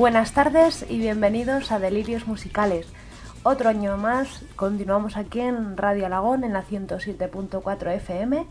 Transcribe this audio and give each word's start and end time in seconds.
Buenas 0.00 0.32
tardes 0.32 0.86
y 0.88 0.96
bienvenidos 0.96 1.70
a 1.70 1.78
Delirios 1.78 2.26
Musicales. 2.26 2.90
Otro 3.42 3.68
año 3.68 3.98
más, 3.98 4.42
continuamos 4.56 5.18
aquí 5.18 5.40
en 5.40 5.76
Radio 5.76 6.06
Alagón 6.06 6.42
en 6.42 6.54
la 6.54 6.64
107.4 6.64 7.96
FM 7.96 8.46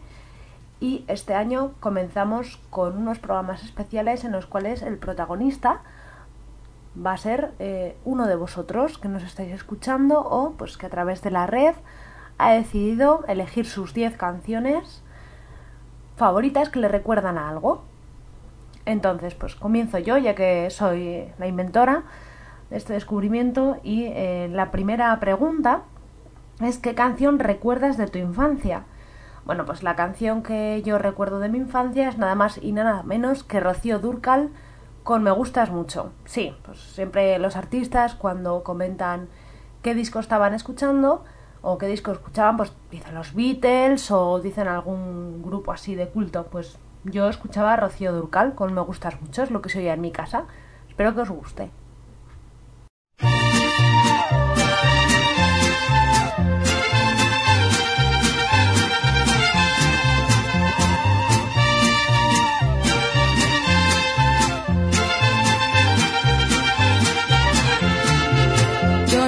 y 0.80 1.04
este 1.08 1.34
año 1.34 1.72
comenzamos 1.80 2.60
con 2.70 2.96
unos 3.00 3.18
programas 3.18 3.64
especiales 3.64 4.26
en 4.26 4.32
los 4.32 4.46
cuales 4.46 4.84
el 4.84 5.00
protagonista 5.00 5.82
va 7.04 7.14
a 7.14 7.18
ser 7.18 7.52
eh, 7.58 7.98
uno 8.06 8.28
de 8.28 8.36
vosotros 8.36 9.00
que 9.00 9.08
nos 9.08 9.24
estáis 9.24 9.52
escuchando 9.52 10.20
o 10.20 10.52
pues 10.52 10.78
que 10.78 10.86
a 10.86 10.92
través 10.92 11.24
de 11.24 11.32
la 11.32 11.48
red 11.48 11.74
ha 12.38 12.52
decidido 12.52 13.26
elegir 13.28 13.66
sus 13.66 13.96
10 13.96 14.18
canciones 14.18 15.02
favoritas 16.16 16.70
que 16.70 16.80
le 16.80 16.90
recuerdan 16.90 17.40
a 17.40 17.50
algo. 17.50 17.86
Entonces, 18.90 19.36
pues 19.36 19.54
comienzo 19.54 20.00
yo, 20.00 20.18
ya 20.18 20.34
que 20.34 20.68
soy 20.72 21.32
la 21.38 21.46
inventora 21.46 22.06
de 22.72 22.78
este 22.78 22.94
descubrimiento, 22.94 23.78
y 23.84 24.06
eh, 24.06 24.50
la 24.52 24.72
primera 24.72 25.20
pregunta 25.20 25.84
es 26.60 26.80
¿qué 26.80 26.96
canción 26.96 27.38
recuerdas 27.38 27.98
de 27.98 28.08
tu 28.08 28.18
infancia? 28.18 28.86
Bueno, 29.46 29.64
pues 29.68 29.84
la 29.84 29.96
canción 29.96 30.42
que 30.42 30.82
yo 30.84 30.98
recuerdo 30.98 31.38
de 31.38 31.50
mi 31.50 31.60
infancia 31.60 32.10
es 32.10 32.18
nada 32.18 32.34
más 32.34 32.60
y 32.64 32.72
nada 32.72 33.04
menos 33.04 33.44
que 33.44 33.60
Rocío 33.60 34.00
Durcal 34.00 34.50
con 35.04 35.22
Me 35.22 35.30
gustas 35.30 35.70
mucho. 35.70 36.12
Sí, 36.26 36.56
pues 36.66 36.80
siempre 36.80 37.38
los 37.38 37.56
artistas 37.58 38.16
cuando 38.16 38.64
comentan 38.64 39.30
qué 39.84 39.94
disco 39.94 40.20
estaban 40.20 40.56
escuchando 40.56 41.24
o 41.62 41.78
qué 41.78 41.86
disco 41.86 42.12
escuchaban, 42.12 42.58
pues 42.58 42.74
dicen 42.90 43.14
los 43.14 43.36
Beatles 43.36 44.10
o 44.10 44.40
dicen 44.40 44.68
algún 44.68 45.44
grupo 45.44 45.72
así 45.72 45.94
de 45.94 46.08
culto. 46.08 46.48
Pues 46.48 46.80
yo 47.04 47.30
escuchaba 47.30 47.74
a 47.74 47.78
Rocío 47.78 48.14
Durcal 48.14 48.56
con 48.56 48.74
Me 48.74 48.82
gustas 48.82 49.22
mucho, 49.22 49.44
es 49.44 49.52
lo 49.52 49.62
que 49.62 49.70
se 49.70 49.80
oía 49.80 49.94
en 49.94 50.02
mi 50.02 50.12
casa. 50.12 50.46
Espero 50.90 51.16
que 51.16 51.22
os 51.22 51.30
guste. 51.30 51.72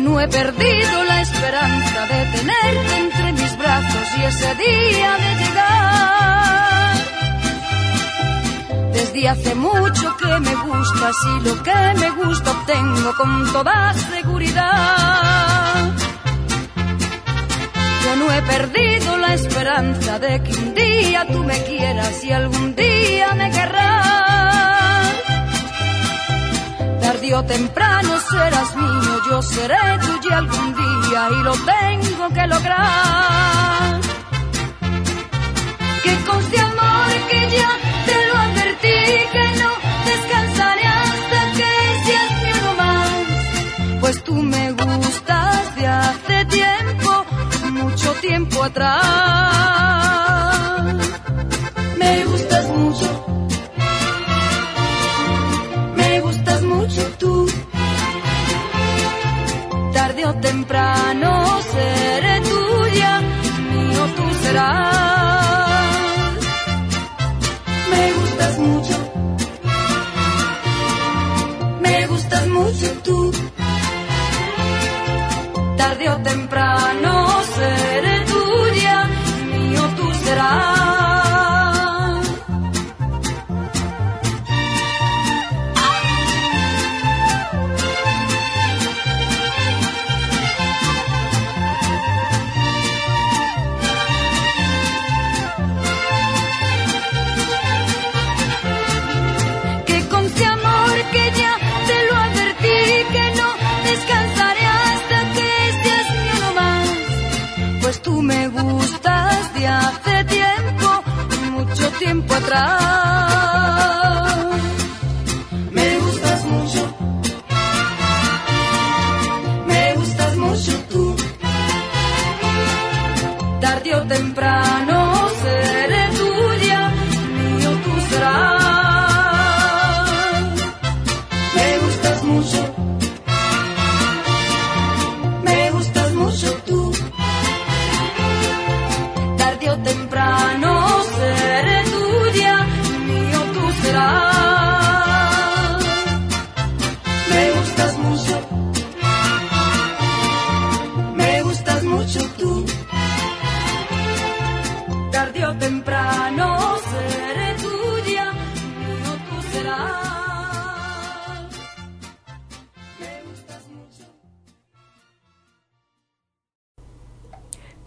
no 0.02 0.20
he 0.20 0.28
perdido 0.28 1.04
la 1.04 1.22
esperanza 1.22 2.08
de 2.08 2.26
tenerte 2.38 2.98
entre 2.98 3.34
mis 3.34 3.58
brazos 3.58 4.18
y 4.18 4.24
ese 4.24 4.56
día 4.56 5.18
de 5.18 5.46
llegar. 5.46 6.71
Desde 8.94 9.30
hace 9.30 9.56
mucho 9.56 10.18
que 10.18 10.40
me 10.40 10.56
gustas 10.56 11.16
y 11.26 11.48
lo 11.48 11.64
que 11.64 11.94
me 12.00 12.10
gusta 12.12 12.52
obtengo 12.52 13.14
con 13.16 13.52
toda 13.52 13.94
seguridad. 13.94 15.92
Yo 18.04 18.16
no 18.18 18.32
he 18.32 18.42
perdido 18.42 19.18
la 19.18 19.34
esperanza 19.34 20.20
de 20.20 20.44
que 20.44 20.54
un 20.54 20.74
día 20.74 21.26
tú 21.32 21.44
me 21.44 21.64
quieras 21.64 22.24
y 22.24 22.32
algún 22.32 22.76
día 22.76 23.34
me 23.36 23.50
querrás 23.52 24.12
Tarde 27.02 27.36
o 27.36 27.44
temprano 27.44 28.10
serás 28.30 28.76
mío, 28.76 29.22
yo 29.30 29.42
seré 29.42 29.76
tuyo 30.00 30.36
algún 30.36 30.76
día 30.76 31.30
y 31.30 31.44
lo 31.44 31.54
tengo 31.54 32.30
que 32.30 32.48
lograr. 32.48 34.00
Que 36.04 36.16
conste 36.26 36.60
amor 36.60 37.12
que 37.30 37.40
ya 37.58 37.91
advertí, 39.12 39.28
que 39.32 39.46
no 39.62 39.70
descansaré 40.06 40.86
hasta 40.86 41.40
que 41.58 41.72
seas 42.06 42.32
mi 42.44 42.52
uno. 42.72 42.90
Pues 44.00 44.24
tú 44.24 44.36
me 44.36 44.72
gustas 44.72 45.76
de 45.76 45.88
hace 45.88 46.46
tiempo, 46.46 47.26
mucho 47.72 48.14
tiempo 48.22 48.64
atrás. 48.64 49.02
Me 51.98 52.24
gustas 56.22 56.62
mucho 56.64 57.04
tú. 57.20 57.48
Tarde 59.94 60.26
o 60.26 60.34
temprano 60.36 61.60
seré 61.72 62.42
tuya, 62.42 63.22
mío 63.72 64.06
tú 64.16 64.24
serás. 64.44 65.01
Tiempo 112.52 112.81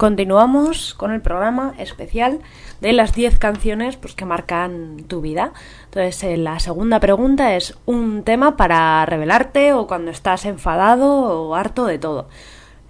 Continuamos 0.04 0.92
con 0.92 1.12
el 1.12 1.22
programa 1.22 1.72
especial 1.78 2.40
de 2.82 2.92
las 2.92 3.14
10 3.14 3.38
canciones 3.38 3.96
pues, 3.96 4.14
que 4.14 4.26
marcan 4.26 4.98
tu 5.08 5.22
vida. 5.22 5.54
Entonces, 5.86 6.22
eh, 6.24 6.36
la 6.36 6.60
segunda 6.60 7.00
pregunta 7.00 7.56
es 7.56 7.78
un 7.86 8.22
tema 8.22 8.58
para 8.58 9.06
revelarte 9.06 9.72
o 9.72 9.86
cuando 9.86 10.10
estás 10.10 10.44
enfadado 10.44 11.08
o 11.48 11.54
harto 11.54 11.86
de 11.86 11.98
todo. 11.98 12.28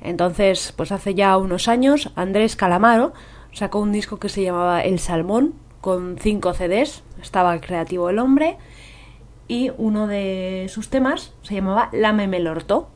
Entonces, 0.03 0.73
pues 0.77 0.91
hace 0.91 1.15
ya 1.15 1.37
unos 1.37 1.69
años, 1.69 2.11
Andrés 2.17 2.57
Calamaro 2.57 3.13
sacó 3.53 3.79
un 3.79 3.93
disco 3.93 4.19
que 4.19 4.29
se 4.29 4.43
llamaba 4.43 4.83
El 4.83 4.99
Salmón, 4.99 5.55
con 5.81 6.17
5 6.19 6.53
CDs, 6.55 7.05
estaba 7.23 7.61
creativo 7.61 8.11
el 8.11 8.19
hombre, 8.19 8.59
y 9.47 9.71
uno 9.79 10.09
de 10.09 10.67
sus 10.69 10.91
temas 10.91 11.33
se 11.43 11.55
llamaba 11.55 11.91
Lámeme 11.93 12.39
el. 12.39 12.89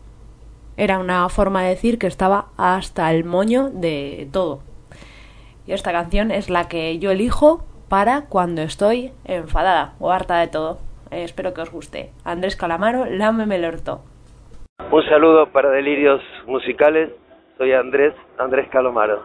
Era 0.78 1.00
una 1.00 1.28
forma 1.28 1.64
de 1.64 1.70
decir 1.70 1.98
que 1.98 2.06
estaba 2.06 2.46
hasta 2.56 3.10
el 3.10 3.24
moño 3.24 3.68
de 3.68 4.28
todo. 4.32 4.60
Y 5.66 5.72
esta 5.72 5.90
canción 5.90 6.30
es 6.30 6.50
la 6.50 6.68
que 6.68 7.00
yo 7.00 7.10
elijo 7.10 7.64
para 7.88 8.26
cuando 8.28 8.62
estoy 8.62 9.10
enfadada 9.24 9.94
o 9.98 10.12
harta 10.12 10.38
de 10.38 10.46
todo. 10.46 10.78
Eh, 11.10 11.24
espero 11.24 11.52
que 11.52 11.62
os 11.62 11.72
guste. 11.72 12.12
Andrés 12.24 12.54
Calamaro, 12.54 13.06
Lámeme 13.06 13.56
el 13.56 13.64
orto. 13.64 14.02
Un 14.92 15.02
saludo 15.06 15.50
para 15.50 15.68
Delirios 15.70 16.22
Musicales. 16.46 17.10
Soy 17.58 17.72
Andrés, 17.72 18.14
Andrés 18.38 18.68
Calamaro. 18.70 19.24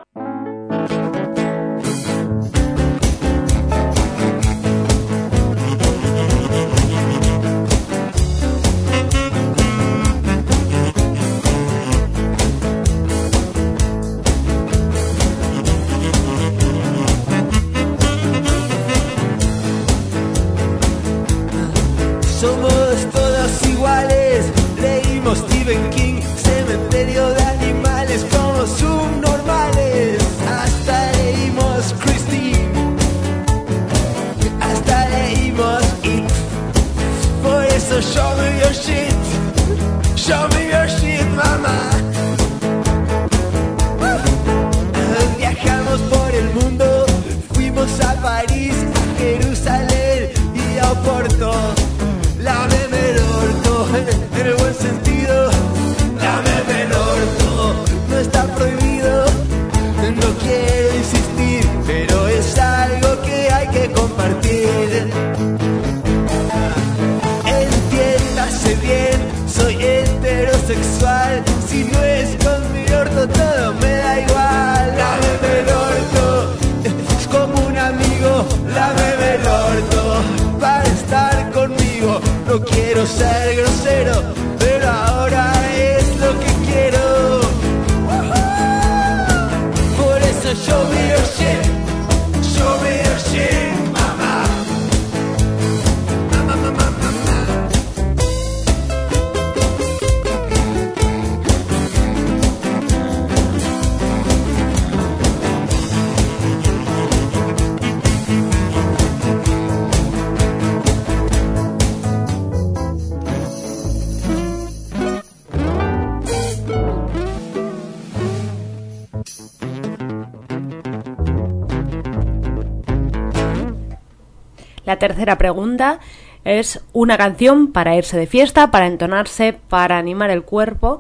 La 124.94 125.00
tercera 125.00 125.40
pregunta 125.40 126.00
es 126.44 126.86
una 126.94 127.18
canción 127.18 127.72
para 127.72 127.96
irse 127.96 128.16
de 128.16 128.28
fiesta, 128.28 128.70
para 128.70 128.86
entonarse, 128.86 129.52
para 129.68 129.98
animar 129.98 130.30
el 130.30 130.44
cuerpo. 130.44 131.00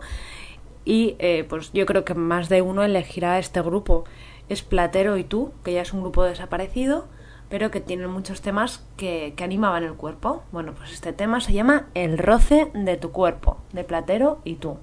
Y 0.83 1.15
eh, 1.19 1.45
pues 1.47 1.71
yo 1.73 1.85
creo 1.85 2.03
que 2.03 2.15
más 2.15 2.49
de 2.49 2.63
uno 2.63 2.81
elegirá 2.81 3.37
este 3.37 3.61
grupo. 3.61 4.05
Es 4.49 4.63
Platero 4.63 5.15
y 5.17 5.23
tú, 5.23 5.51
que 5.63 5.73
ya 5.73 5.83
es 5.83 5.93
un 5.93 6.01
grupo 6.01 6.23
desaparecido, 6.23 7.05
pero 7.49 7.69
que 7.69 7.81
tiene 7.81 8.07
muchos 8.07 8.41
temas 8.41 8.83
que, 8.97 9.35
que 9.37 9.43
animaban 9.43 9.83
el 9.83 9.93
cuerpo. 9.93 10.41
Bueno, 10.51 10.73
pues 10.73 10.91
este 10.91 11.13
tema 11.13 11.39
se 11.39 11.53
llama 11.53 11.89
El 11.93 12.17
roce 12.17 12.71
de 12.73 12.97
tu 12.97 13.11
cuerpo, 13.11 13.57
de 13.73 13.83
Platero 13.83 14.41
y 14.43 14.55
tú. 14.55 14.79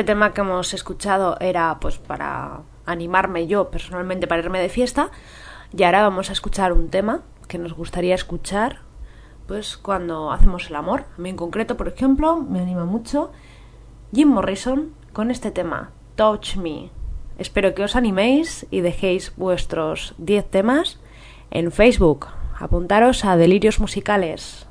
Este 0.00 0.12
tema 0.12 0.32
que 0.32 0.40
hemos 0.40 0.72
escuchado 0.72 1.36
era 1.40 1.76
pues 1.78 1.98
para 1.98 2.62
animarme 2.86 3.46
yo 3.46 3.70
personalmente 3.70 4.26
para 4.26 4.40
irme 4.40 4.58
de 4.58 4.70
fiesta 4.70 5.10
y 5.76 5.82
ahora 5.82 6.00
vamos 6.00 6.30
a 6.30 6.32
escuchar 6.32 6.72
un 6.72 6.88
tema 6.88 7.20
que 7.48 7.58
nos 7.58 7.74
gustaría 7.74 8.14
escuchar 8.14 8.78
pues 9.46 9.76
cuando 9.76 10.32
hacemos 10.32 10.70
el 10.70 10.76
amor. 10.76 11.04
A 11.18 11.20
mí 11.20 11.28
en 11.28 11.36
concreto, 11.36 11.76
por 11.76 11.86
ejemplo, 11.86 12.38
me 12.38 12.60
anima 12.60 12.86
mucho 12.86 13.30
Jim 14.14 14.28
Morrison 14.28 14.94
con 15.12 15.30
este 15.30 15.50
tema, 15.50 15.90
Touch 16.14 16.56
Me. 16.56 16.88
Espero 17.36 17.74
que 17.74 17.84
os 17.84 17.94
animéis 17.94 18.66
y 18.70 18.80
dejéis 18.80 19.34
vuestros 19.36 20.14
10 20.16 20.50
temas 20.50 20.98
en 21.50 21.72
Facebook. 21.72 22.28
Apuntaros 22.58 23.26
a 23.26 23.36
Delirios 23.36 23.80
Musicales. 23.80 24.66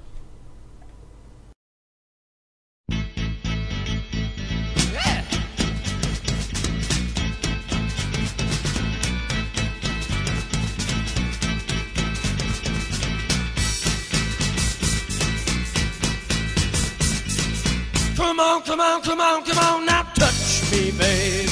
Come 18.39 18.55
on, 18.55 18.62
come 18.62 18.79
on, 18.79 19.01
come 19.01 19.19
on, 19.19 19.43
come 19.43 19.58
on, 19.58 19.86
now 19.86 20.03
touch 20.15 20.72
me, 20.72 20.91
babe. 20.91 21.50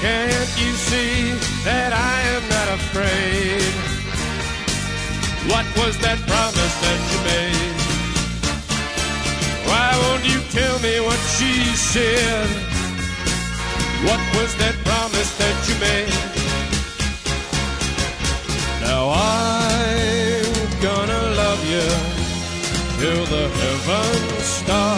Can't 0.00 0.52
you 0.58 0.72
see 0.74 1.30
that 1.62 1.92
I 1.94 2.16
am 2.34 2.42
not 2.50 2.68
afraid? 2.78 3.62
What 5.46 5.66
was 5.78 5.96
that 5.98 6.18
promise 6.26 6.74
that 6.82 7.00
you 7.10 7.20
made? 7.30 7.78
Why 9.70 9.88
won't 10.02 10.24
you 10.26 10.40
tell 10.50 10.80
me 10.80 10.98
what 10.98 11.20
she 11.38 11.52
said? 11.76 12.48
What 14.02 14.22
was 14.34 14.50
that 14.58 14.74
promise 14.82 15.30
that 15.38 15.56
you 15.68 15.76
made? 15.78 16.10
Now 18.82 19.14
I'm 19.14 20.80
gonna 20.82 21.22
love 21.38 21.62
you 21.70 21.86
till 22.98 23.24
the 23.26 23.46
heavens 23.48 24.44
stop 24.44 24.97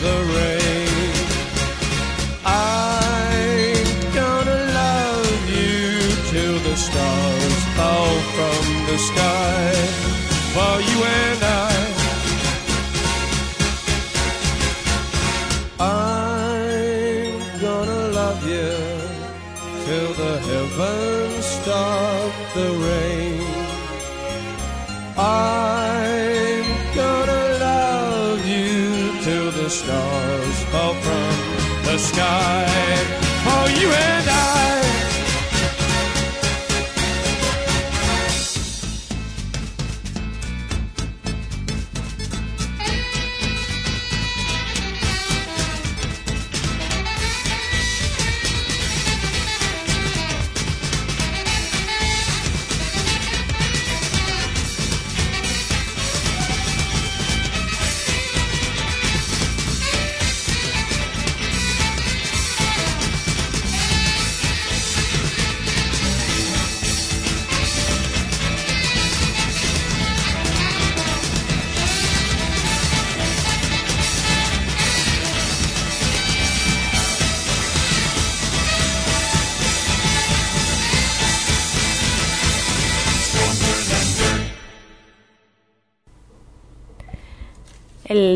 the 0.00 0.18
rain. 0.36 1.12
I'm 2.44 3.86
gonna 4.14 4.60
love 4.80 5.42
you 5.50 6.08
till 6.32 6.58
the 6.68 6.76
stars 6.76 7.58
fall 7.76 8.14
from 8.34 8.62
the 8.88 8.98
sky 9.10 9.72
for 10.54 10.74
you 10.88 10.98
and 11.22 11.40
I. 11.42 11.72
I'm 15.80 17.60
gonna 17.60 18.02
love 18.20 18.42
you 18.54 18.72
till 19.84 20.12
the 20.22 20.34
heavens 20.48 21.44
stop 21.44 22.32
the 22.54 22.68
rain. 22.86 23.44
I'm 25.18 25.79
stars 29.70 30.64
fall 30.64 30.94
from 30.94 31.84
the 31.84 31.96
sky 31.96 32.66
for 33.44 33.70
you 33.80 33.88
and 33.88 34.28
I. 34.28 34.69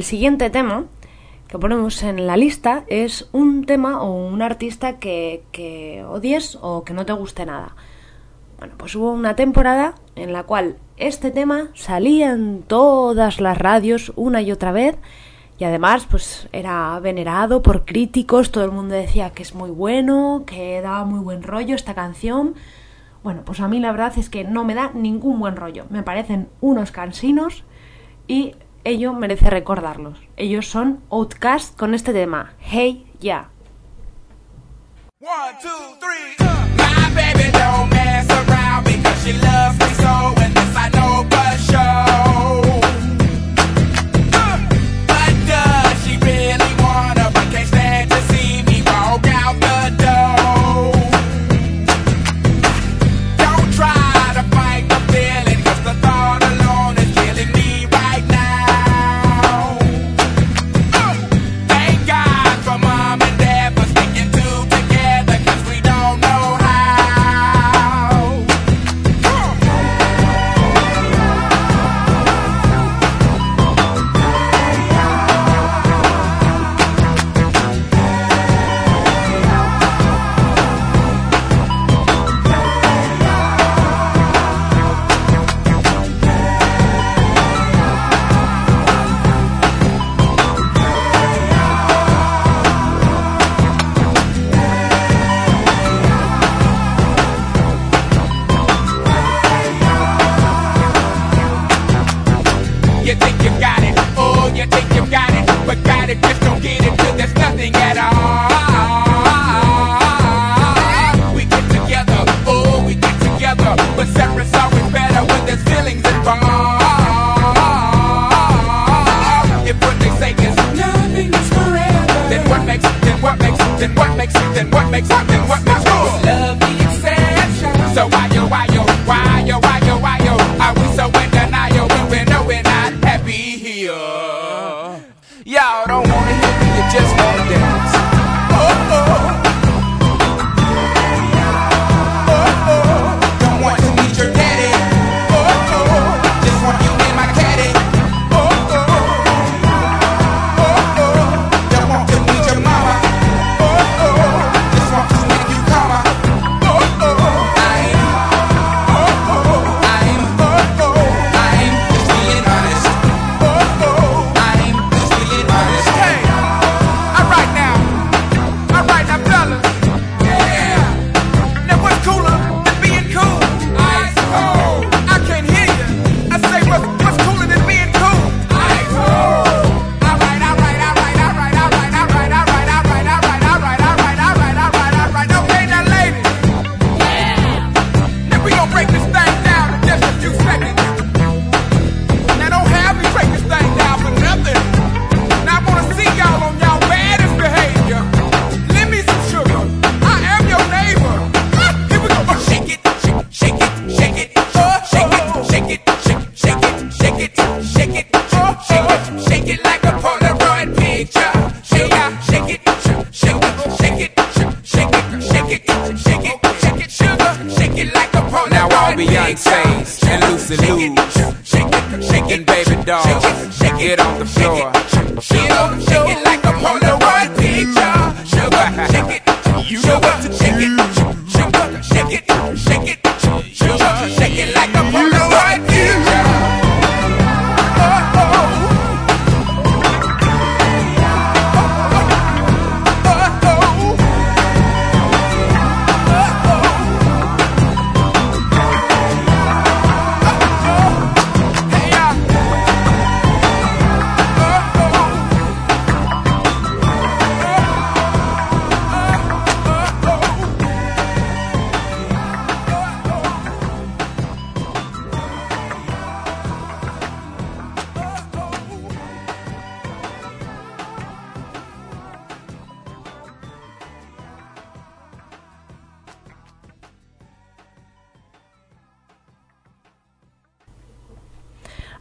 siguiente 0.04 0.50
tema 0.50 0.84
que 1.48 1.58
ponemos 1.58 2.02
en 2.02 2.26
la 2.26 2.36
lista 2.36 2.84
es 2.86 3.28
un 3.32 3.64
tema 3.64 4.02
o 4.02 4.12
un 4.12 4.42
artista 4.42 4.98
que, 4.98 6.04
odies 6.08 6.58
o 6.60 6.84
que 6.84 6.94
no 6.94 7.06
te 7.06 7.12
guste 7.12 7.46
nada. 7.46 7.74
Bueno, 8.58 8.74
pues 8.76 8.94
hubo 8.94 9.10
una 9.10 9.34
temporada 9.34 9.94
en 10.14 10.32
la 10.32 10.44
cual 10.44 10.76
este 10.96 11.30
tema 11.30 11.70
salía 11.74 12.32
en 12.32 12.62
todas 12.62 13.40
las 13.40 13.58
radios 13.58 14.12
una 14.16 14.42
y 14.42 14.52
otra 14.52 14.72
vez 14.72 14.96
y 15.58 15.64
además 15.64 16.06
pues 16.10 16.48
era 16.52 16.98
venerado 17.00 17.62
por 17.62 17.84
críticos, 17.84 18.50
todo 18.50 18.64
el 18.64 18.70
mundo 18.70 18.94
decía 18.94 19.30
que 19.30 19.42
es 19.42 19.54
muy 19.54 19.70
bueno, 19.70 20.44
que 20.46 20.80
daba 20.80 21.04
muy 21.04 21.20
buen 21.20 21.42
rollo 21.42 21.74
esta 21.74 21.94
canción. 21.94 22.54
Bueno, 23.22 23.42
pues 23.44 23.60
a 23.60 23.68
mí 23.68 23.80
la 23.80 23.90
verdad 23.90 24.12
es 24.18 24.28
que 24.28 24.44
no 24.44 24.64
me 24.64 24.74
da 24.74 24.90
ningún 24.94 25.40
buen 25.40 25.56
rollo, 25.56 25.86
me 25.88 26.02
parecen 26.02 26.48
unos 26.60 26.90
cansinos 26.90 27.64
y 28.26 28.54
ello 28.84 29.12
merece 29.12 29.50
recordarlos. 29.50 30.18
Ellos 30.36 30.68
son 30.68 31.02
Outcast 31.10 31.76
con 31.76 31.94
este 31.94 32.12
tema, 32.12 32.54
Hey 32.60 33.10
Ya. 33.20 33.50
One, 35.20 35.58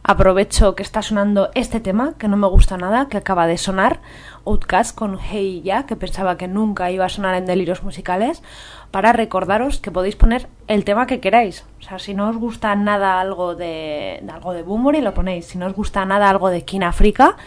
Aprovecho 0.06 0.74
que 0.74 0.82
está 0.82 1.00
sonando 1.00 1.48
este 1.54 1.80
tema, 1.80 2.12
que 2.18 2.28
no 2.28 2.36
me 2.36 2.46
gusta 2.46 2.76
nada, 2.76 3.08
que 3.08 3.16
acaba 3.16 3.46
de 3.46 3.56
sonar, 3.56 4.00
Outcast 4.44 4.94
con 4.94 5.18
Hey 5.18 5.62
Ya, 5.64 5.86
que 5.86 5.96
pensaba 5.96 6.36
que 6.36 6.46
nunca 6.46 6.90
iba 6.90 7.06
a 7.06 7.08
sonar 7.08 7.34
en 7.36 7.46
delirios 7.46 7.82
musicales, 7.82 8.42
para 8.90 9.14
recordaros 9.14 9.80
que 9.80 9.90
podéis 9.90 10.14
poner 10.14 10.46
el 10.66 10.84
tema 10.84 11.06
que 11.06 11.20
queráis. 11.20 11.64
O 11.80 11.82
sea, 11.82 11.98
si 11.98 12.12
no 12.12 12.28
os 12.28 12.36
gusta 12.36 12.76
nada 12.76 13.18
algo 13.18 13.54
de, 13.54 14.22
algo 14.30 14.52
de 14.52 14.62
Boomery, 14.62 15.00
lo 15.00 15.14
ponéis. 15.14 15.46
Si 15.46 15.56
no 15.56 15.64
os 15.64 15.72
gusta 15.72 16.04
nada 16.04 16.28
algo 16.28 16.50
de 16.50 16.66
Kin 16.66 16.82
África, 16.82 17.38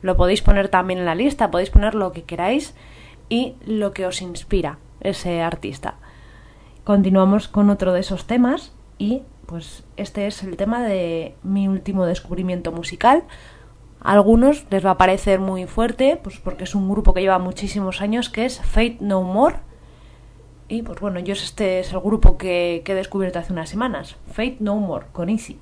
lo 0.00 0.16
podéis 0.16 0.40
poner 0.40 0.68
también 0.68 1.00
en 1.00 1.06
la 1.06 1.16
lista, 1.16 1.50
podéis 1.50 1.70
poner 1.70 1.96
lo 1.96 2.12
que 2.12 2.22
queráis 2.22 2.76
y 3.28 3.56
lo 3.66 3.92
que 3.92 4.06
os 4.06 4.22
inspira 4.22 4.78
ese 5.00 5.42
artista. 5.42 5.94
Continuamos 6.84 7.48
con 7.48 7.70
otro 7.70 7.92
de 7.92 8.00
esos 8.00 8.28
temas 8.28 8.72
y 8.98 9.22
pues 9.54 9.84
este 9.96 10.26
es 10.26 10.42
el 10.42 10.56
tema 10.56 10.82
de 10.82 11.36
mi 11.44 11.68
último 11.68 12.06
descubrimiento 12.06 12.72
musical. 12.72 13.22
A 14.00 14.10
algunos 14.10 14.66
les 14.68 14.84
va 14.84 14.90
a 14.90 14.98
parecer 14.98 15.38
muy 15.38 15.68
fuerte, 15.68 16.18
pues 16.20 16.40
porque 16.40 16.64
es 16.64 16.74
un 16.74 16.90
grupo 16.90 17.14
que 17.14 17.20
lleva 17.20 17.38
muchísimos 17.38 18.00
años, 18.00 18.30
que 18.30 18.46
es 18.46 18.60
Fate 18.60 18.96
No 18.98 19.22
More. 19.22 19.58
Y 20.66 20.82
pues 20.82 20.98
bueno, 20.98 21.20
yo 21.20 21.34
este 21.34 21.78
es 21.78 21.92
el 21.92 22.00
grupo 22.00 22.36
que, 22.36 22.82
que 22.84 22.90
he 22.90 22.94
descubierto 22.96 23.38
hace 23.38 23.52
unas 23.52 23.68
semanas, 23.68 24.16
Fate 24.26 24.56
No 24.58 24.74
More, 24.74 25.06
con 25.12 25.28
Easy. 25.28 25.60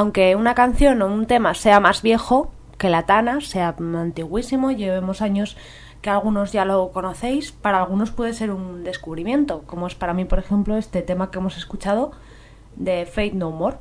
Aunque 0.00 0.34
una 0.34 0.54
canción 0.54 1.02
o 1.02 1.08
un 1.08 1.26
tema 1.26 1.52
sea 1.52 1.78
más 1.78 2.00
viejo 2.00 2.50
que 2.78 2.88
la 2.88 3.02
Tana, 3.04 3.42
sea 3.42 3.76
antiguísimo, 3.78 4.70
llevemos 4.70 5.20
años 5.20 5.58
que 6.00 6.08
algunos 6.08 6.52
ya 6.52 6.64
lo 6.64 6.90
conocéis, 6.90 7.52
para 7.52 7.80
algunos 7.80 8.10
puede 8.10 8.32
ser 8.32 8.50
un 8.50 8.82
descubrimiento, 8.82 9.60
como 9.66 9.86
es 9.86 9.94
para 9.94 10.14
mí, 10.14 10.24
por 10.24 10.38
ejemplo, 10.38 10.78
este 10.78 11.02
tema 11.02 11.30
que 11.30 11.36
hemos 11.38 11.58
escuchado 11.58 12.12
de 12.76 13.04
Fate 13.04 13.34
No 13.34 13.50
More. 13.50 13.76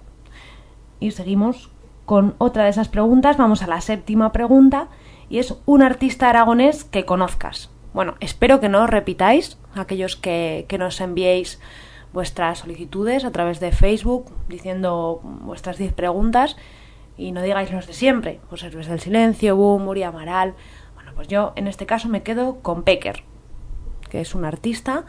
Y 1.00 1.12
seguimos 1.12 1.72
con 2.06 2.36
otra 2.38 2.66
de 2.66 2.72
esas 2.72 2.90
preguntas, 2.90 3.38
vamos 3.38 3.64
a 3.64 3.68
la 3.68 3.80
séptima 3.80 4.34
pregunta, 4.34 4.90
y 5.30 5.40
es 5.40 5.56
un 5.66 5.82
artista 5.82 6.30
aragonés 6.30 6.84
que 6.84 7.06
conozcas. 7.06 7.70
Bueno, 7.94 8.16
espero 8.20 8.60
que 8.60 8.68
no 8.68 8.84
os 8.84 8.90
repitáis, 8.90 9.58
aquellos 9.74 10.18
que, 10.18 10.66
que 10.68 10.78
nos 10.78 11.00
enviéis 11.00 11.62
vuestras 12.14 12.60
solicitudes 12.60 13.26
a 13.26 13.32
través 13.32 13.60
de 13.60 13.72
Facebook 13.72 14.32
diciendo 14.48 15.22
vuestras 15.24 15.78
10 15.78 15.94
preguntas 15.94 16.58
y 17.18 17.32
no 17.32 17.42
digáis 17.42 17.72
los 17.72 17.86
de 17.86 17.94
siempre, 17.94 18.40
pues 18.50 18.64
Héroes 18.64 18.88
del 18.88 19.00
Silencio, 19.00 19.56
Boom, 19.56 19.84
Muri 19.84 20.04
Amaral. 20.04 20.56
Bueno, 20.96 21.12
pues 21.16 21.28
yo 21.28 21.54
en 21.56 21.68
este 21.68 21.86
caso 21.86 22.08
me 22.08 22.24
quedo 22.24 22.62
con 22.62 22.84
Pecker, 22.84 23.24
que 24.10 24.22
es 24.22 24.36
un 24.36 24.46
artista 24.46 25.06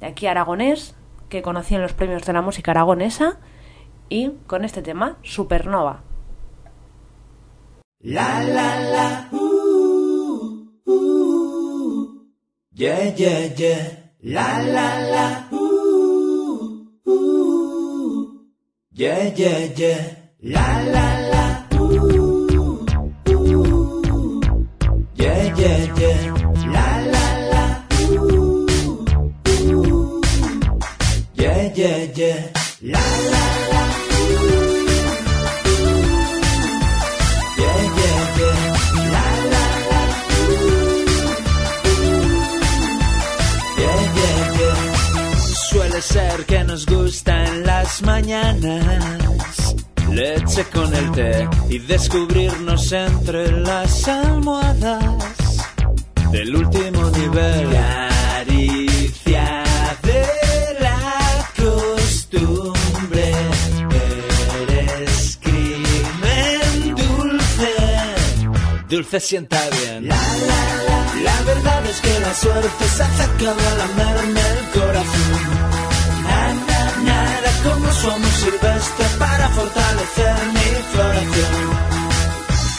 de 0.00 0.06
aquí 0.06 0.26
aragonés 0.26 0.94
que 1.30 1.42
conocí 1.42 1.74
en 1.74 1.82
los 1.82 1.94
premios 1.94 2.24
de 2.24 2.32
la 2.34 2.42
música 2.42 2.72
aragonesa 2.72 3.38
y 4.08 4.32
con 4.46 4.64
este 4.64 4.82
tema, 4.82 5.16
Supernova. 5.22 6.02
La 8.00 8.44
la 8.44 8.80
la, 8.80 9.28
ooh, 9.32 10.68
ooh, 10.86 12.26
yeah 12.72 13.14
yeah 13.14 13.54
yeah. 13.54 14.12
La 14.20 14.62
la 14.62 15.00
la, 15.00 15.48
ooh, 15.52 15.83
yeah 18.94 19.32
yeah 19.36 19.58
yeah. 19.76 20.14
La 20.42 20.82
la 20.94 21.06
la, 21.32 21.44
ooh, 21.80 22.86
ooh, 23.28 24.40
yeah 25.14 25.54
yeah 25.56 25.94
yeah. 25.98 26.34
La 26.74 26.86
la 27.14 27.24
la, 27.52 27.64
ooh, 28.00 28.66
ooh, 29.48 30.22
yeah 31.34 31.72
yeah 31.74 32.04
yeah. 32.14 32.52
La 32.82 33.00
la 33.30 33.53
las 47.94 48.02
mañanas 48.02 49.76
leche 50.10 50.64
con 50.72 50.92
el 50.94 51.12
té 51.12 51.48
y 51.68 51.78
descubrirnos 51.78 52.90
entre 52.90 53.52
las 53.52 54.08
almohadas 54.08 55.04
del 56.32 56.56
último 56.56 57.10
nivel. 57.10 57.70
Caricia 57.70 59.62
de 60.02 60.26
la 60.80 61.48
costumbre, 61.56 63.32
eres 64.68 65.38
crimen 65.40 66.96
dulce, 66.96 67.74
dulce 68.88 69.20
sienta 69.20 69.60
bien. 69.70 70.08
La, 70.08 70.16
la, 70.16 70.62
la, 70.88 70.98
la 71.22 71.42
verdad 71.42 71.86
es 71.86 72.00
que 72.00 72.18
la 72.18 72.34
suerte 72.34 72.84
se 72.96 73.02
ha 73.04 73.06
acercado 73.06 73.60
a 73.60 73.74
lamerme 73.76 74.40
el 74.40 74.80
corazón. 74.80 75.23
Como 77.64 77.90
su 77.92 78.10
amor 78.10 78.32
silvestre 78.32 79.06
para 79.18 79.48
fortalecer 79.48 80.36
mi 80.52 80.68
floración. 80.92 81.70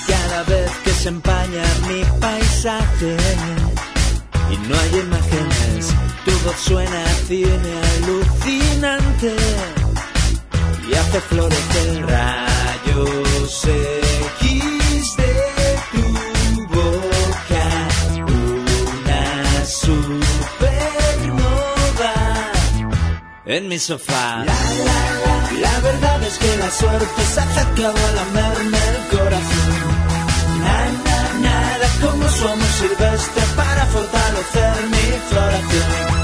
Cada 0.07 0.43
vez 0.43 0.71
que 0.83 0.91
se 0.91 1.09
empaña 1.09 1.63
mi 1.87 2.03
paisaje 2.19 3.17
y 4.51 4.57
no 4.67 4.79
hay 4.79 4.99
imágenes, 4.99 5.87
tu 6.23 6.31
voz 6.45 6.57
suena 6.57 7.03
a 7.03 7.13
cine 7.27 7.73
alucinante 7.97 9.35
y 10.87 10.93
hace 10.93 11.19
florecer 11.21 12.05
rayos 12.05 13.67
en 23.45 23.67
mi 23.67 23.79
sofá. 23.79 24.43
La, 24.45 25.79
verdad 25.79 26.23
es 26.23 26.37
que 26.37 26.57
la 26.57 26.71
suerte 26.71 27.21
se 27.33 27.39
ha 27.39 27.43
acercado 27.43 27.95
a 27.95 28.11
lamerme 28.11 28.77
el 28.77 29.17
corazón. 29.17 29.71
Nada, 30.59 31.33
nada 31.41 31.87
como 32.01 32.27
su 32.29 32.47
amor 32.47 32.67
silvestre 32.79 33.43
para 33.55 33.85
fortalecer 33.85 34.87
mi 34.89 35.19
floración. 35.29 36.14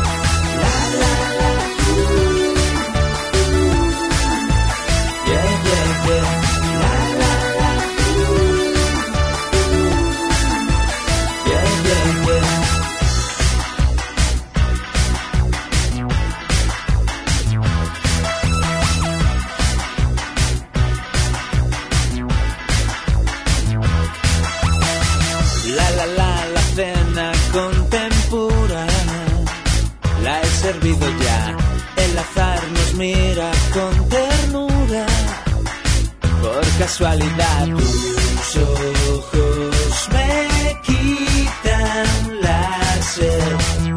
Casualidad 36.91 37.67
tus 37.67 38.58
ojos 38.58 40.10
me 40.12 40.77
quitan 40.84 42.41
la 42.41 43.01
sed 43.01 43.41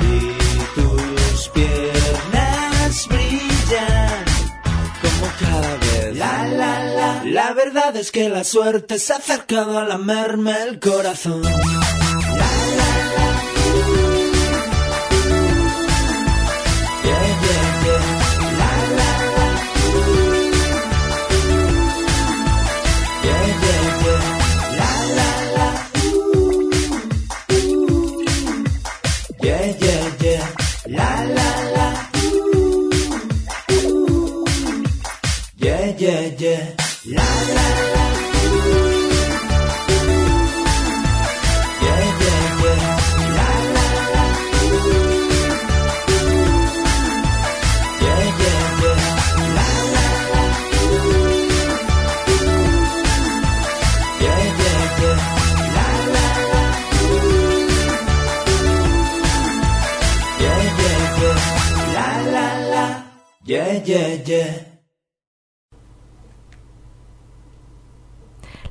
Y 0.01 0.81
tus 0.81 1.49
piernas 1.49 3.09
brillan 3.09 4.25
como 5.03 5.79
vez. 5.81 6.17
La, 6.17 6.47
la, 6.47 6.85
la. 6.85 7.25
La 7.25 7.53
verdad 7.53 7.97
es 7.97 8.13
que 8.13 8.29
la 8.29 8.45
suerte 8.45 9.01
se 9.01 9.13
ha 9.13 9.17
acercado 9.17 9.77
a 9.77 9.85
lamerme 9.85 10.55
el 10.63 10.79
corazón. 10.79 11.43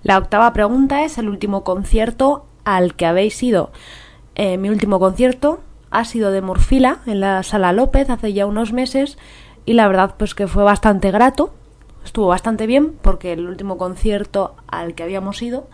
La 0.04 0.18
octava 0.18 0.52
pregunta 0.52 1.06
es 1.06 1.18
el 1.18 1.30
último 1.30 1.64
concierto 1.64 2.46
al 2.66 2.96
que 2.96 3.06
habéis 3.06 3.42
ido. 3.42 3.72
Eh, 4.36 4.58
mi 4.58 4.70
último 4.70 5.00
concierto 5.00 5.62
ha 5.92 6.04
sido 6.04 6.32
de 6.32 6.42
Murfila 6.42 7.00
en 7.06 7.22
la 7.22 7.42
Sala 7.44 7.72
López 7.72 8.10
hace 8.10 8.34
ya 8.34 8.46
unos 8.46 8.74
meses 8.74 9.18
y 9.66 9.74
la 9.74 9.88
verdad 9.88 10.16
pues 10.18 10.36
que 10.36 10.48
fue 10.48 10.64
bastante 10.64 11.10
grato. 11.12 11.54
Estuvo 12.04 12.28
bastante 12.28 12.68
bien 12.68 12.98
porque 13.02 13.32
el 13.32 13.48
último 13.48 13.78
concierto 13.78 14.56
al 14.68 14.94
que 14.94 15.04
habíamos 15.04 15.42
ido 15.42 15.70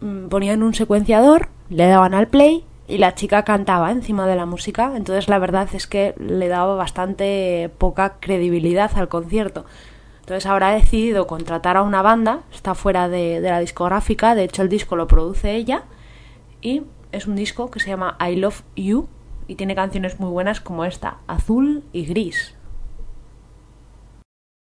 mm, 0.00 0.28
ponían 0.28 0.62
un 0.62 0.74
secuenciador, 0.74 1.48
le 1.70 1.86
daban 1.86 2.12
al 2.12 2.28
play 2.28 2.66
y 2.88 2.98
la 2.98 3.14
chica 3.14 3.44
cantaba 3.44 3.90
encima 3.90 4.26
de 4.26 4.36
la 4.36 4.44
música. 4.44 4.92
Entonces 4.94 5.28
la 5.28 5.38
verdad 5.38 5.68
es 5.72 5.86
que 5.86 6.14
le 6.18 6.48
daba 6.48 6.74
bastante 6.74 7.70
poca 7.78 8.16
credibilidad 8.20 8.90
al 8.96 9.08
concierto. 9.08 9.64
Entonces 10.30 10.48
ahora 10.48 10.70
decidido 10.70 11.26
contratar 11.26 11.76
a 11.76 11.82
una 11.82 12.02
banda, 12.02 12.42
está 12.52 12.76
fuera 12.76 13.08
de, 13.08 13.40
de 13.40 13.50
la 13.50 13.58
discográfica, 13.58 14.36
de 14.36 14.44
hecho 14.44 14.62
el 14.62 14.68
disco 14.68 14.94
lo 14.94 15.08
produce 15.08 15.56
ella 15.56 15.82
y 16.60 16.84
es 17.10 17.26
un 17.26 17.34
disco 17.34 17.68
que 17.68 17.80
se 17.80 17.90
llama 17.90 18.16
I 18.20 18.36
Love 18.36 18.62
You 18.76 19.08
y 19.48 19.56
tiene 19.56 19.74
canciones 19.74 20.20
muy 20.20 20.30
buenas 20.30 20.60
como 20.60 20.84
esta, 20.84 21.16
Azul 21.26 21.82
y 21.92 22.06
Gris. 22.06 22.54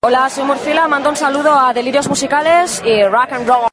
Hola, 0.03 0.31
soy 0.31 0.45
Murcila, 0.45 0.89
mando 0.89 1.11
un 1.11 1.17
saludo 1.17 1.53
a 1.53 1.75
Delirios 1.75 2.09
Musicales 2.09 2.83
y 2.83 3.05
Rock 3.05 3.33
and 3.33 3.47
Roll. 3.47 3.69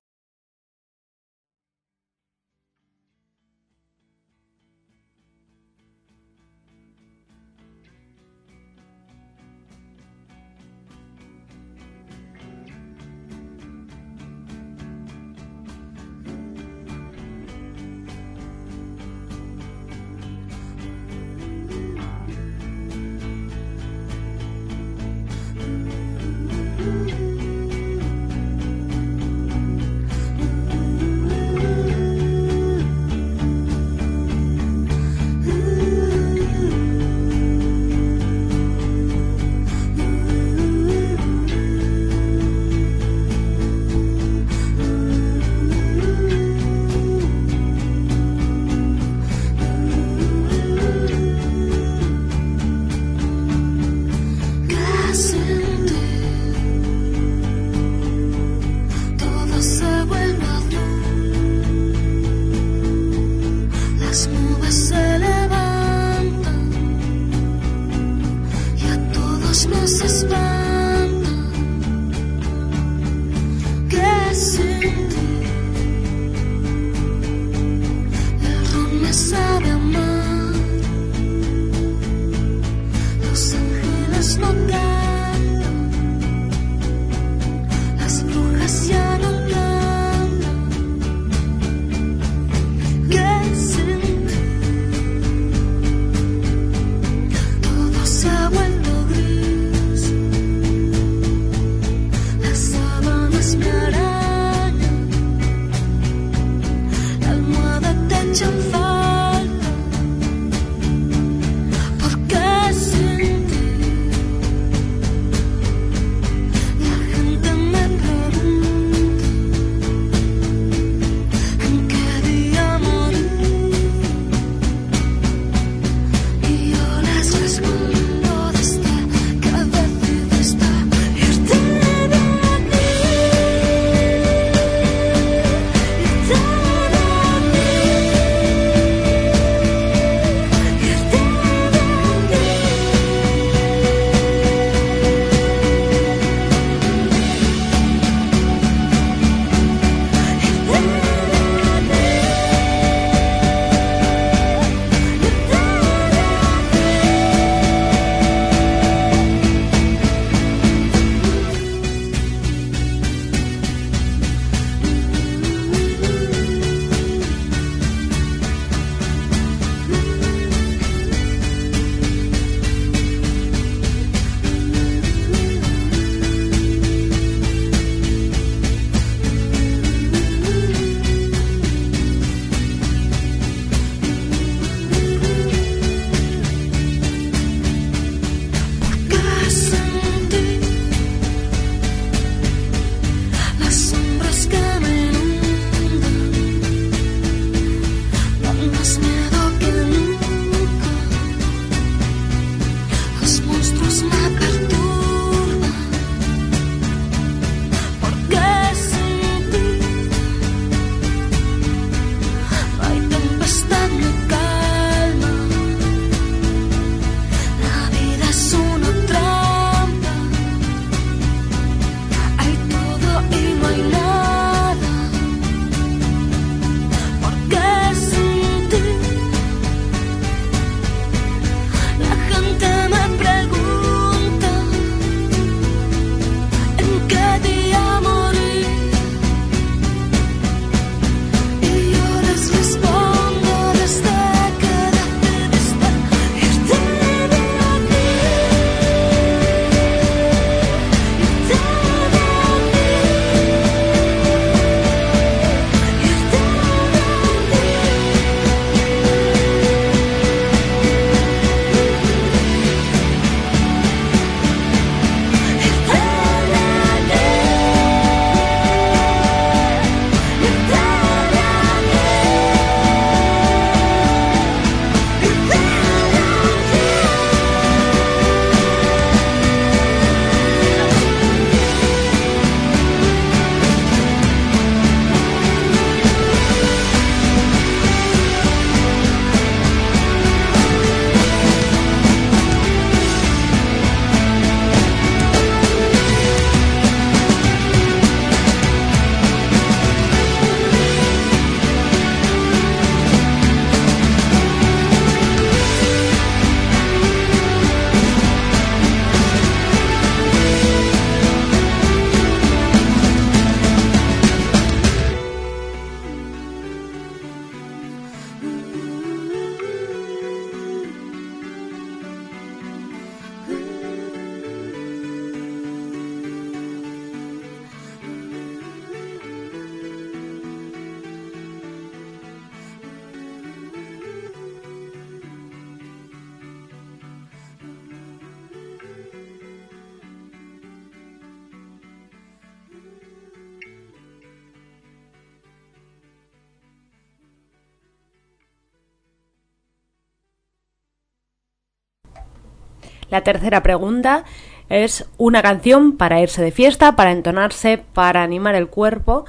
La 353.09 353.21
tercera 353.21 353.63
pregunta 353.63 354.25
es 354.69 355.09
una 355.17 355.41
canción 355.41 355.97
para 355.97 356.21
irse 356.21 356.41
de 356.41 356.51
fiesta, 356.51 356.95
para 356.95 357.11
entonarse, 357.11 357.77
para 357.93 358.23
animar 358.23 358.55
el 358.55 358.67
cuerpo 358.67 359.25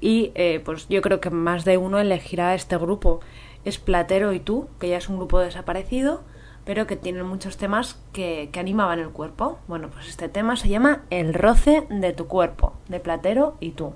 y 0.00 0.32
eh, 0.34 0.60
pues 0.64 0.88
yo 0.88 1.02
creo 1.02 1.20
que 1.20 1.30
más 1.30 1.64
de 1.64 1.76
uno 1.76 1.98
elegirá 1.98 2.54
este 2.54 2.76
grupo. 2.76 3.20
Es 3.64 3.78
Platero 3.78 4.32
y 4.32 4.40
tú, 4.40 4.68
que 4.78 4.88
ya 4.88 4.96
es 4.96 5.08
un 5.08 5.16
grupo 5.16 5.40
desaparecido, 5.40 6.22
pero 6.64 6.86
que 6.86 6.96
tiene 6.96 7.22
muchos 7.22 7.56
temas 7.56 8.00
que, 8.12 8.50
que 8.52 8.60
animaban 8.60 9.00
el 9.00 9.10
cuerpo. 9.10 9.58
Bueno, 9.66 9.90
pues 9.90 10.08
este 10.08 10.28
tema 10.28 10.56
se 10.56 10.68
llama 10.68 11.02
El 11.10 11.34
roce 11.34 11.86
de 11.90 12.12
tu 12.12 12.26
cuerpo, 12.26 12.74
de 12.88 13.00
Platero 13.00 13.56
y 13.60 13.72
tú. 13.72 13.92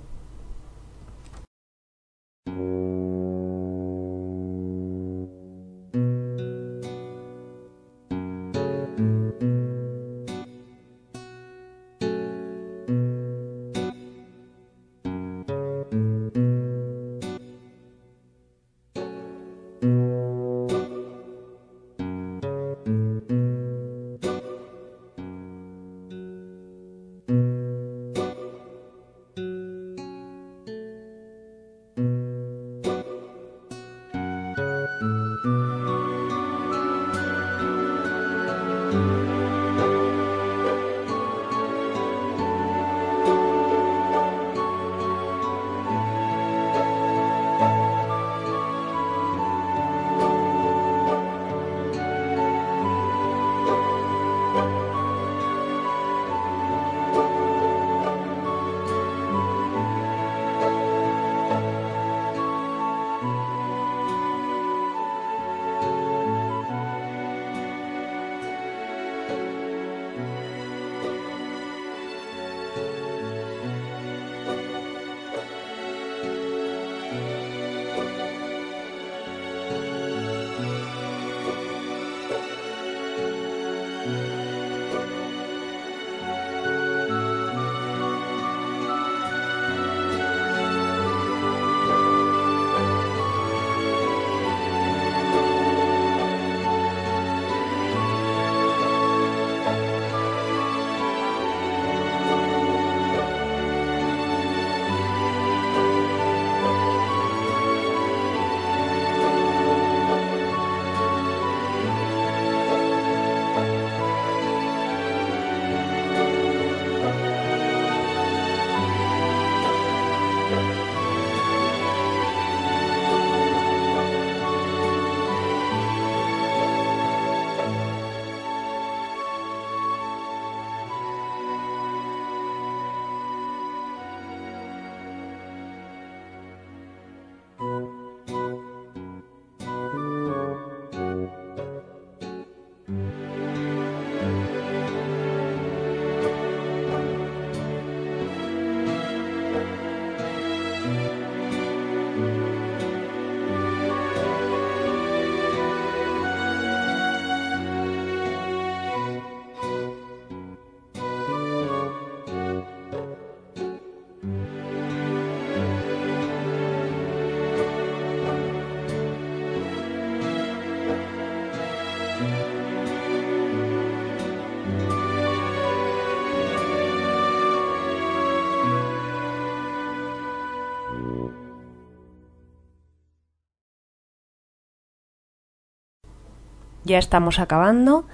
Ya 186.85 186.99
estamos 186.99 187.39
acabando 187.39 188.07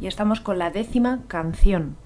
y 0.00 0.06
estamos 0.06 0.40
con 0.40 0.58
la 0.58 0.70
décima 0.70 1.20
canción. 1.26 1.96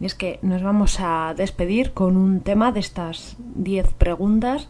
Y 0.00 0.06
es 0.06 0.14
que 0.14 0.38
nos 0.42 0.62
vamos 0.62 0.98
a 1.00 1.34
despedir 1.36 1.92
con 1.92 2.16
un 2.16 2.40
tema 2.40 2.72
de 2.72 2.80
estas 2.80 3.36
10 3.38 3.94
preguntas 3.94 4.68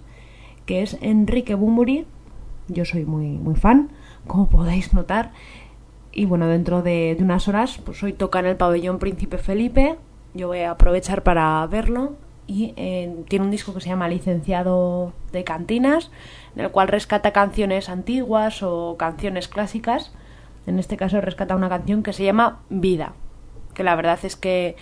que 0.67 0.83
es 0.83 0.97
Enrique 1.01 1.55
Bumburi. 1.55 2.07
Yo 2.69 2.85
soy 2.85 3.05
muy, 3.05 3.27
muy 3.27 3.55
fan, 3.55 3.91
como 4.27 4.49
podéis 4.49 4.95
notar. 4.95 5.33
Y 6.13 6.27
bueno, 6.27 6.47
dentro 6.47 6.83
de, 6.83 7.17
unas 7.19 7.49
horas, 7.49 7.79
pues 7.85 8.03
hoy 8.03 8.13
toca 8.13 8.39
en 8.39 8.47
el 8.47 8.57
pabellón 8.57 8.99
Príncipe 8.99 9.39
Felipe. 9.39 9.97
Yo 10.33 10.49
voy 10.49 10.61
a 10.61 10.73
aprovechar 10.73 11.23
para 11.23 11.67
verlo. 11.67 12.15
Y 12.47 12.75
eh, 12.77 13.25
tiene 13.29 13.47
un 13.47 13.51
disco 13.51 13.73
que 13.73 13.81
se 13.81 13.89
llama 13.89 14.09
Licenciado 14.09 15.15
de 15.33 15.45
Cantinas, 15.45 16.11
en 16.55 16.65
el 16.65 16.71
cual 16.71 16.89
rescata 16.89 17.33
canciones 17.33 17.89
antiguas 17.89 18.63
o 18.63 18.97
canciones 18.99 19.49
clásicas. 19.49 20.13
En 20.67 20.79
este 20.79 20.97
caso 20.97 21.21
rescata 21.21 21.57
una 21.57 21.69
canción 21.69 22.03
que 22.03 22.13
se 22.13 22.25
llama 22.25 22.61
Vida, 22.71 23.13
que 23.75 23.85
la 23.85 23.97
verdad 23.97 24.19
es 24.23 24.37
que 24.37 24.77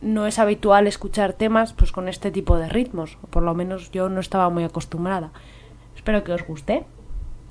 no 0.00 0.26
es 0.26 0.38
habitual 0.38 0.86
escuchar 0.86 1.32
temas 1.32 1.72
pues 1.72 1.92
con 1.92 2.08
este 2.08 2.30
tipo 2.30 2.56
de 2.56 2.68
ritmos, 2.68 3.18
o 3.22 3.26
por 3.26 3.42
lo 3.42 3.54
menos 3.54 3.90
yo 3.90 4.08
no 4.08 4.20
estaba 4.20 4.48
muy 4.48 4.64
acostumbrada. 4.64 5.30
Espero 5.96 6.24
que 6.24 6.32
os 6.32 6.46
guste, 6.46 6.84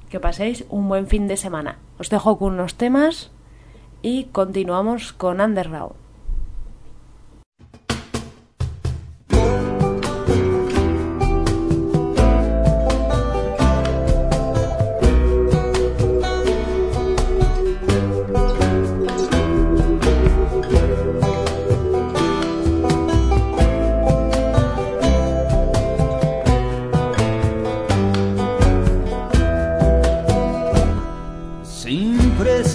que 0.09 0.19
paséis 0.19 0.65
un 0.69 0.87
buen 0.87 1.07
fin 1.07 1.27
de 1.27 1.37
semana. 1.37 1.77
Os 1.99 2.09
dejo 2.09 2.39
con 2.39 2.53
unos 2.53 2.75
temas 2.75 3.31
y 4.01 4.25
continuamos 4.25 5.13
con 5.13 5.41
Underground. 5.41 6.06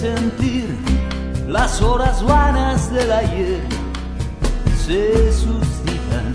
sentir 0.03 0.67
las 1.47 1.81
horas 1.81 2.21
vanas 2.25 2.91
del 2.91 3.09
ayer. 3.09 3.61
Se 4.85 5.31
suscitan 5.31 6.27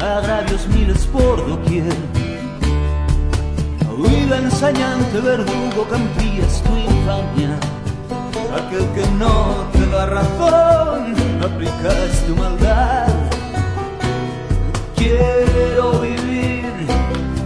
agravios 0.00 0.66
miles 0.68 1.06
por 1.12 1.36
doquier. 1.46 1.92
Huida 3.98 4.38
ensañante, 4.38 5.20
verdugo, 5.20 5.80
campías 5.90 6.62
tu 6.62 6.72
infamia. 6.90 7.54
Aquel 8.58 8.86
que 8.94 9.06
no 9.22 9.36
te 9.74 9.84
da 9.94 10.06
razón, 10.06 11.14
aplicas 11.44 12.24
tu 12.26 12.34
maldad. 12.36 13.08
Quiero 14.96 16.00
vivir 16.00 16.72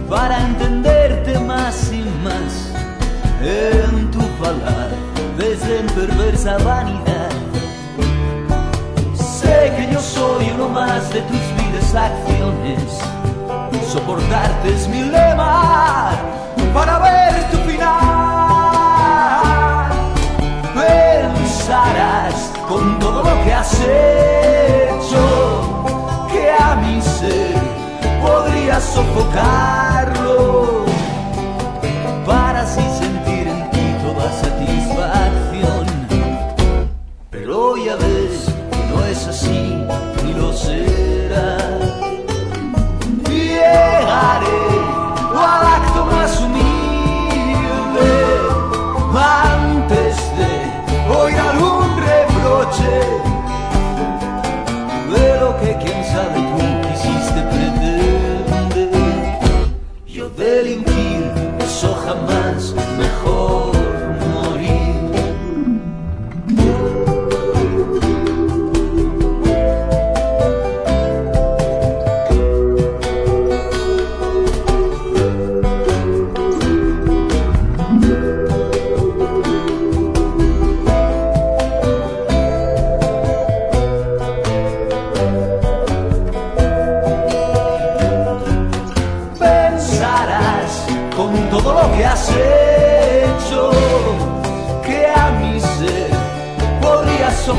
para 0.09 0.35
entenderte 0.47 1.37
más 1.39 1.91
y 1.91 2.01
más 2.23 2.51
en 3.41 4.09
tu 4.11 4.21
palabra 4.41 5.04
vez 5.45 5.61
en 5.69 5.85
perversa 5.87 6.57
vanidad. 6.59 7.29
Sé 9.13 9.73
que 9.75 9.93
yo 9.93 9.99
soy 9.99 10.49
uno 10.55 10.69
más 10.69 11.09
de 11.13 11.21
tus 11.21 11.43
viles 11.57 11.93
acciones. 11.93 12.81
Soportarte 13.91 14.73
es 14.73 14.87
mi 14.87 15.03
lema 15.03 16.11
para 16.73 16.99
ver 16.99 17.33
tu 17.51 17.57
final. 17.69 17.91
Pensarás 20.73 22.51
con 22.67 22.99
todo 22.99 23.23
lo 23.23 23.43
que 23.43 23.53
has 23.53 23.73
hecho 23.81 25.23
que 26.31 26.51
a 26.51 26.75
mi 26.75 27.01
ser 27.01 27.55
podría 28.21 28.79
sofocar. 28.81 29.94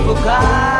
tocar. 0.04 0.75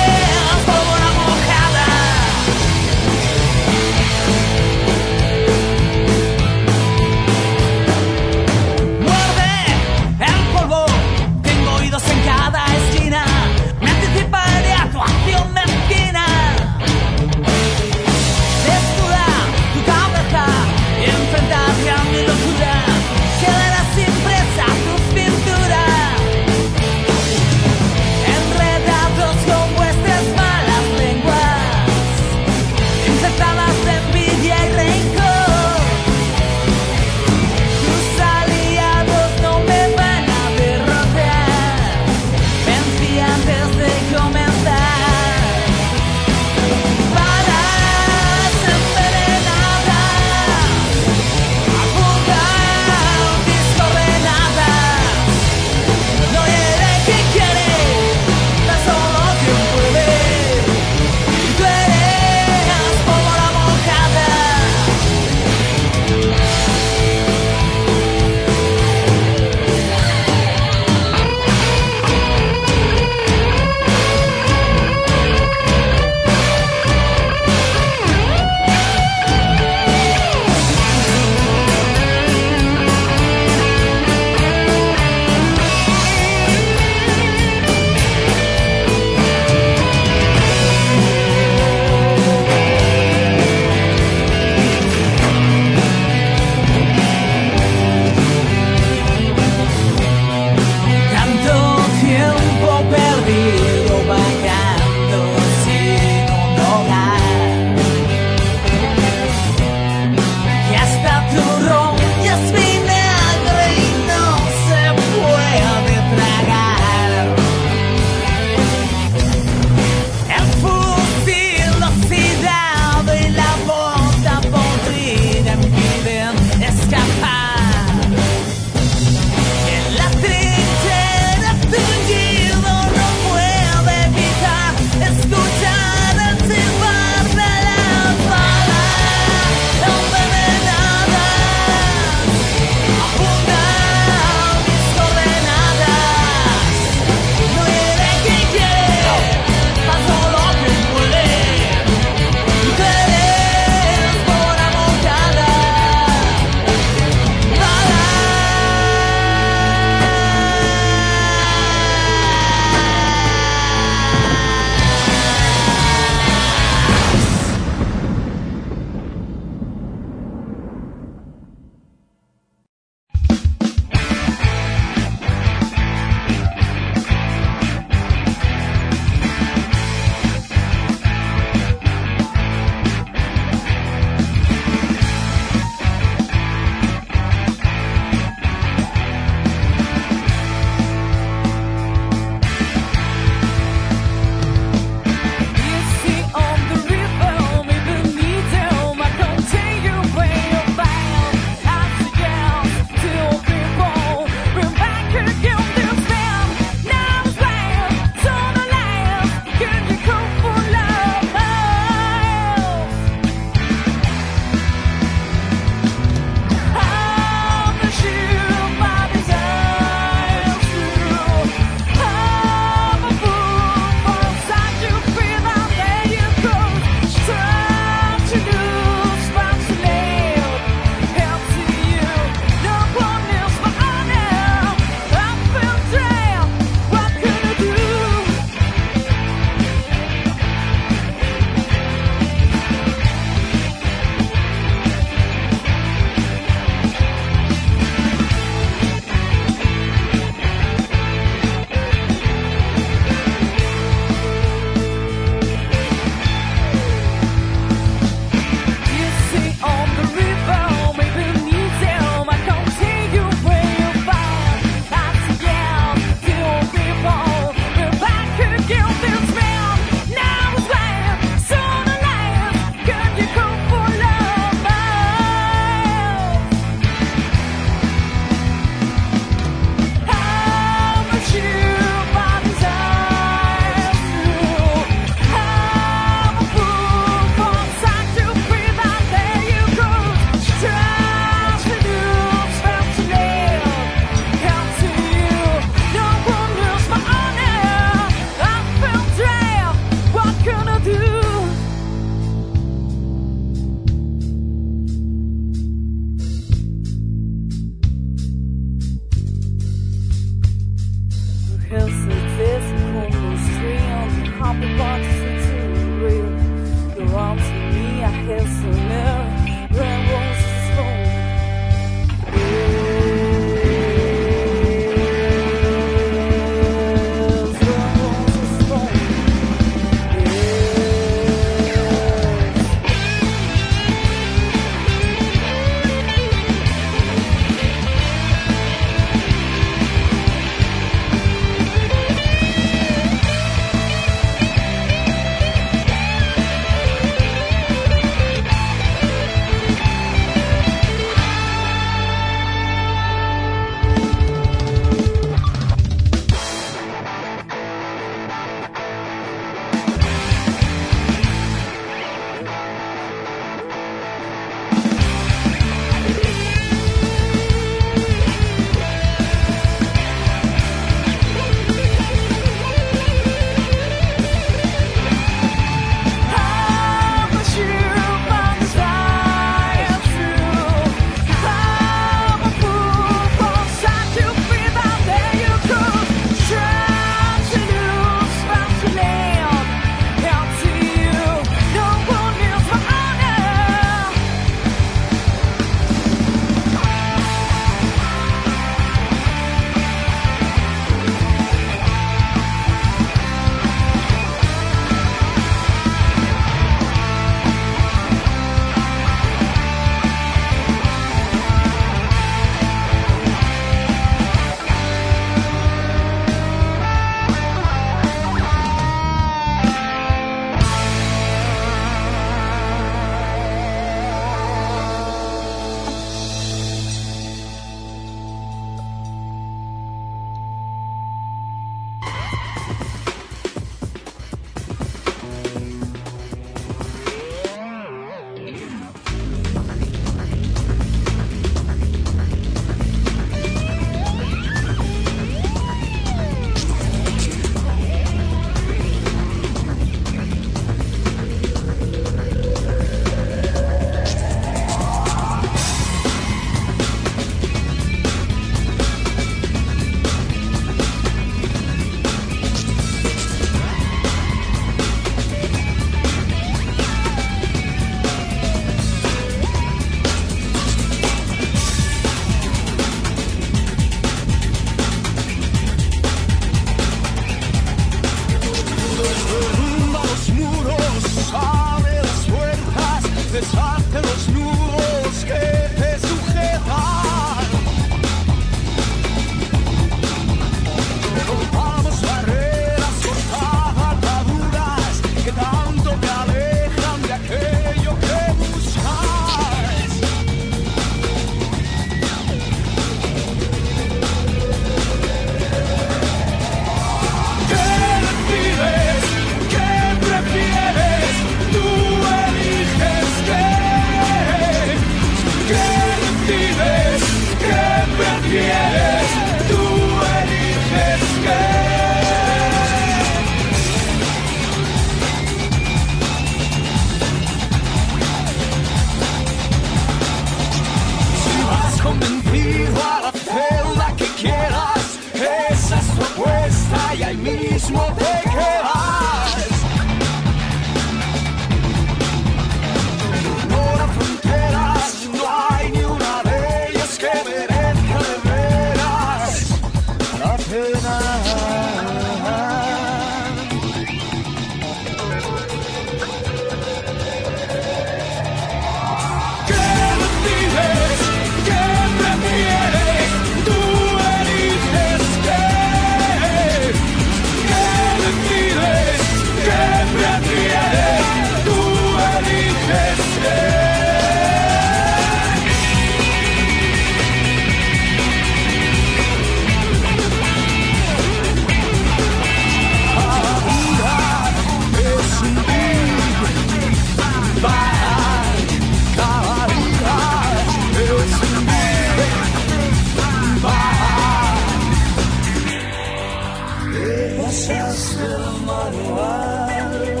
Deixa 596.71 597.71
seu 597.73 598.31
manual. 598.45 600.00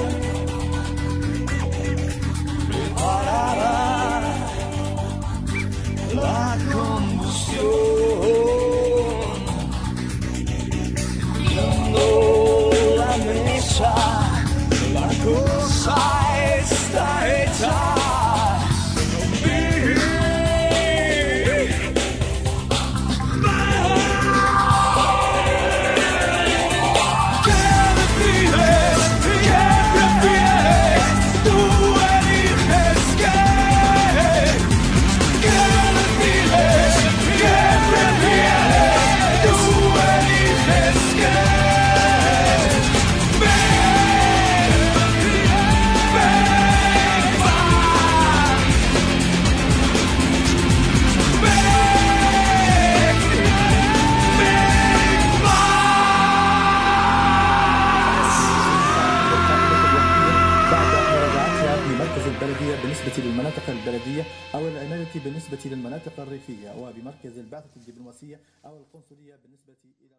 البلدية 64.01 64.23
أو 64.55 64.67
الإمارة 64.67 65.07
بالنسبة 65.15 65.57
للمناطق 65.65 66.19
الريفية 66.19 66.69
وبمركز 66.71 67.37
البعثة 67.37 67.69
الدبلوماسية 67.75 68.39
أو 68.65 68.77
القنصلية 68.77 69.35
بالنسبة 69.43 69.73
إلى 70.01 70.11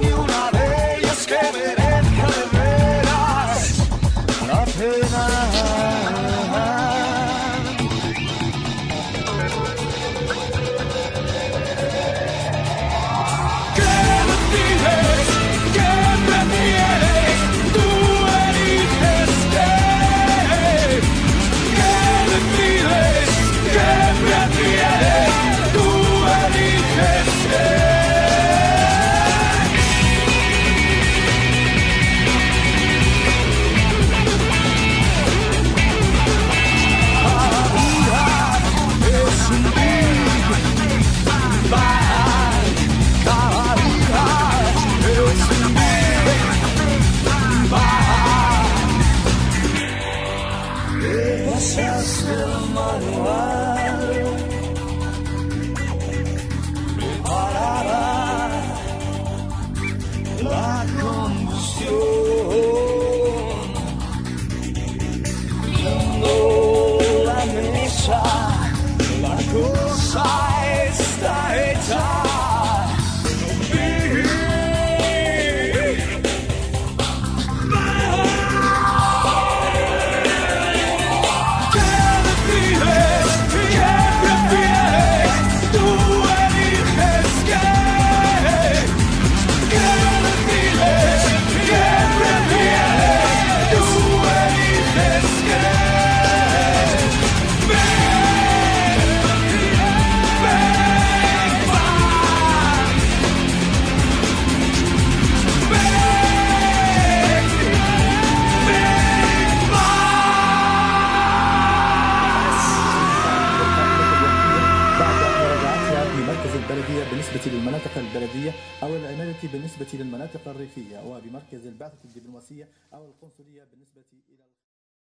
No 0.00 0.17